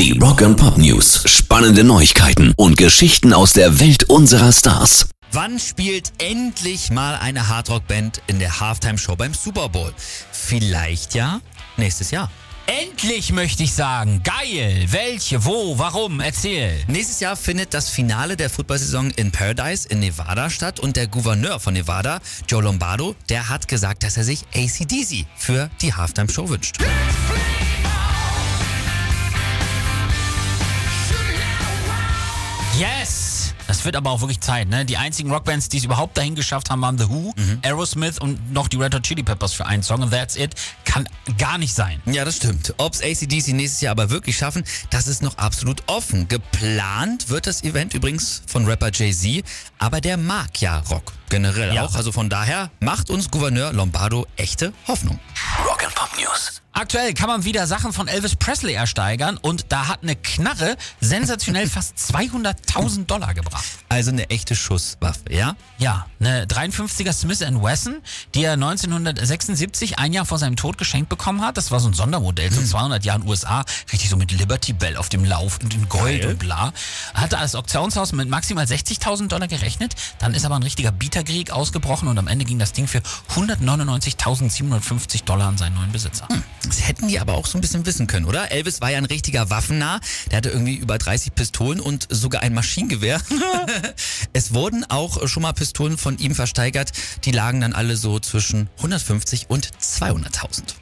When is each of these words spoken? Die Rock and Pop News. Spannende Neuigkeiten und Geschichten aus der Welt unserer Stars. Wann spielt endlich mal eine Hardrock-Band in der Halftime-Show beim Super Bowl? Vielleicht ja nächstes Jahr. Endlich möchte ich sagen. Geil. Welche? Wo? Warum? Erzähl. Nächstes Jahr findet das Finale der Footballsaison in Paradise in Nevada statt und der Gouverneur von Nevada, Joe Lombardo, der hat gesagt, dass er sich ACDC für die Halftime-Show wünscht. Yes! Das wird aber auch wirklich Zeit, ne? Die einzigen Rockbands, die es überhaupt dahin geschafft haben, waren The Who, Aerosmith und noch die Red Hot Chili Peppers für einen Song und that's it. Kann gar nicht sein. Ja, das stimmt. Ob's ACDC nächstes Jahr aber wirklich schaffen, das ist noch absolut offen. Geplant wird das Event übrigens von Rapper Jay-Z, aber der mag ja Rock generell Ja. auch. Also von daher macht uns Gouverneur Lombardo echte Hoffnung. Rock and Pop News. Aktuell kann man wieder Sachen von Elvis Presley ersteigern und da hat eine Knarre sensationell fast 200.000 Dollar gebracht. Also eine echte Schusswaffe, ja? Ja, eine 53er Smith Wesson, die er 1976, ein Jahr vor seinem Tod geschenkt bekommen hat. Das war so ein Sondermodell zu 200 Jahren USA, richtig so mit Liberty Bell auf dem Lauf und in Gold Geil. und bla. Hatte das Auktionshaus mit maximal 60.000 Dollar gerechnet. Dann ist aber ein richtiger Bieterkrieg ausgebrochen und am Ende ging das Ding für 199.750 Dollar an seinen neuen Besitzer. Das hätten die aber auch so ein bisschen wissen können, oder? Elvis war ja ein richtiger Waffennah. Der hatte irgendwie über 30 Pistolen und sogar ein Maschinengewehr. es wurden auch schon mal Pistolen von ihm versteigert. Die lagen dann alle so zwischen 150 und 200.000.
Die 0.00 0.18
Rock 0.18 0.40
and 0.40 0.56
Pop 0.56 0.78
News. 0.78 1.24
Spannende 1.26 1.84
Neuigkeiten 1.84 2.54
und 2.56 2.78
Geschichten 2.78 3.34
aus 3.34 3.52
der 3.52 3.80
Welt 3.80 4.04
unserer 4.04 4.50
Stars. 4.50 5.10
Wann 5.30 5.58
spielt 5.58 6.10
endlich 6.16 6.90
mal 6.90 7.16
eine 7.16 7.48
Hardrock-Band 7.48 8.22
in 8.26 8.38
der 8.38 8.60
Halftime-Show 8.60 9.16
beim 9.16 9.34
Super 9.34 9.68
Bowl? 9.68 9.92
Vielleicht 10.32 11.14
ja 11.14 11.42
nächstes 11.76 12.12
Jahr. 12.12 12.30
Endlich 12.66 13.30
möchte 13.32 13.62
ich 13.62 13.74
sagen. 13.74 14.22
Geil. 14.22 14.86
Welche? 14.88 15.44
Wo? 15.44 15.78
Warum? 15.78 16.20
Erzähl. 16.20 16.72
Nächstes 16.88 17.20
Jahr 17.20 17.36
findet 17.36 17.74
das 17.74 17.90
Finale 17.90 18.38
der 18.38 18.48
Footballsaison 18.48 19.10
in 19.16 19.30
Paradise 19.30 19.86
in 19.86 20.00
Nevada 20.00 20.48
statt 20.48 20.80
und 20.80 20.96
der 20.96 21.08
Gouverneur 21.08 21.60
von 21.60 21.74
Nevada, 21.74 22.20
Joe 22.48 22.62
Lombardo, 22.62 23.16
der 23.28 23.50
hat 23.50 23.68
gesagt, 23.68 24.02
dass 24.02 24.16
er 24.16 24.24
sich 24.24 24.44
ACDC 24.54 25.26
für 25.36 25.68
die 25.82 25.92
Halftime-Show 25.92 26.48
wünscht. 26.48 26.78
Yes! 32.80 33.52
Das 33.66 33.84
wird 33.84 33.94
aber 33.94 34.10
auch 34.10 34.22
wirklich 34.22 34.40
Zeit, 34.40 34.68
ne? 34.70 34.86
Die 34.86 34.96
einzigen 34.96 35.30
Rockbands, 35.30 35.68
die 35.68 35.76
es 35.76 35.84
überhaupt 35.84 36.16
dahin 36.16 36.34
geschafft 36.34 36.70
haben, 36.70 36.80
waren 36.80 36.96
The 36.98 37.10
Who, 37.10 37.34
Aerosmith 37.62 38.18
und 38.18 38.52
noch 38.54 38.68
die 38.68 38.78
Red 38.78 38.94
Hot 38.94 39.02
Chili 39.02 39.22
Peppers 39.22 39.52
für 39.52 39.66
einen 39.66 39.82
Song 39.82 40.00
und 40.00 40.10
that's 40.10 40.34
it. 40.34 40.54
Kann 40.86 41.06
gar 41.36 41.58
nicht 41.58 41.74
sein. 41.74 42.00
Ja, 42.06 42.24
das 42.24 42.36
stimmt. 42.36 42.72
Ob's 42.78 43.02
ACDC 43.02 43.48
nächstes 43.52 43.82
Jahr 43.82 43.92
aber 43.92 44.08
wirklich 44.08 44.38
schaffen, 44.38 44.64
das 44.88 45.06
ist 45.08 45.20
noch 45.22 45.36
absolut 45.36 45.82
offen. 45.88 46.26
Geplant 46.26 47.28
wird 47.28 47.46
das 47.46 47.62
Event 47.62 47.92
übrigens 47.92 48.42
von 48.46 48.64
Rapper 48.64 48.90
Jay-Z, 48.92 49.44
aber 49.78 50.00
der 50.00 50.16
mag 50.16 50.58
ja 50.62 50.78
Rock 50.90 51.12
generell 51.28 51.74
Ja. 51.74 51.84
auch. 51.84 51.94
Also 51.94 52.12
von 52.12 52.30
daher 52.30 52.70
macht 52.80 53.10
uns 53.10 53.30
Gouverneur 53.30 53.72
Lombardo 53.74 54.26
echte 54.36 54.72
Hoffnung. 54.88 55.20
Rock 55.66 55.84
and 55.84 55.94
Pop 55.94 56.10
News. 56.16 56.60
Aktuell 56.72 57.12
kann 57.14 57.28
man 57.28 57.44
wieder 57.44 57.66
Sachen 57.66 57.92
von 57.92 58.08
Elvis 58.08 58.36
Presley 58.36 58.72
ersteigern 58.72 59.36
und 59.36 59.66
da 59.70 59.88
hat 59.88 60.02
eine 60.02 60.16
Knarre 60.16 60.76
sensationell 61.00 61.66
fast 61.70 61.98
200.000 61.98 63.04
Dollar 63.06 63.34
gebracht. 63.34 63.64
Also 63.90 64.10
eine 64.12 64.30
echte 64.30 64.56
Schusswaffe, 64.56 65.30
ja? 65.30 65.56
Ja, 65.78 66.06
eine 66.20 66.46
53er 66.46 67.12
Smith 67.12 67.40
Wesson, 67.40 67.96
die 68.34 68.44
er 68.44 68.52
1976, 68.52 69.98
ein 69.98 70.12
Jahr 70.12 70.24
vor 70.24 70.38
seinem 70.38 70.56
Tod 70.56 70.78
geschenkt 70.78 71.08
bekommen 71.10 71.42
hat. 71.42 71.56
Das 71.58 71.70
war 71.70 71.80
so 71.80 71.88
ein 71.88 71.92
Sondermodell 71.92 72.50
zu 72.50 72.64
200 72.64 73.04
Jahren 73.04 73.26
USA, 73.28 73.64
richtig 73.92 74.08
so 74.08 74.16
mit 74.16 74.32
Liberty 74.32 74.72
Bell 74.72 74.96
auf 74.96 75.08
dem 75.08 75.24
Lauf 75.24 75.58
und 75.62 75.74
in 75.74 75.88
Gold 75.88 76.22
Geil. 76.22 76.30
und 76.30 76.38
bla. 76.38 76.72
Hatte 77.14 77.36
das 77.36 77.56
Auktionshaus 77.56 78.12
mit 78.12 78.28
maximal 78.30 78.64
60.000 78.64 79.28
Dollar 79.28 79.48
gerechnet. 79.48 79.96
Dann 80.18 80.32
ist 80.34 80.46
aber 80.46 80.54
ein 80.54 80.62
richtiger 80.62 80.92
Bieterkrieg 80.92 81.50
ausgebrochen 81.50 82.08
und 82.08 82.16
am 82.16 82.28
Ende 82.28 82.44
ging 82.44 82.60
das 82.60 82.72
Ding 82.72 82.86
für 82.86 83.02
199.750 83.34 85.24
Dollar 85.24 85.49
an 85.50 85.58
seinen 85.58 85.74
neuen 85.74 85.92
Besitzer. 85.92 86.26
Das 86.64 86.86
hätten 86.86 87.08
die 87.08 87.18
aber 87.18 87.34
auch 87.34 87.46
so 87.46 87.58
ein 87.58 87.60
bisschen 87.60 87.84
wissen 87.84 88.06
können, 88.06 88.24
oder? 88.24 88.52
Elvis 88.52 88.80
war 88.80 88.90
ja 88.90 88.98
ein 88.98 89.04
richtiger 89.04 89.50
Waffennah. 89.50 90.00
Der 90.30 90.38
hatte 90.38 90.50
irgendwie 90.50 90.76
über 90.76 90.96
30 90.96 91.34
Pistolen 91.34 91.80
und 91.80 92.06
sogar 92.08 92.42
ein 92.42 92.54
Maschinengewehr. 92.54 93.20
es 94.32 94.54
wurden 94.54 94.84
auch 94.88 95.26
schon 95.28 95.42
mal 95.42 95.52
Pistolen 95.52 95.98
von 95.98 96.18
ihm 96.18 96.34
versteigert. 96.34 96.92
Die 97.24 97.32
lagen 97.32 97.60
dann 97.60 97.72
alle 97.72 97.96
so 97.96 98.20
zwischen 98.20 98.68
150 98.78 99.50
und 99.50 99.70
200.000. 99.80 100.74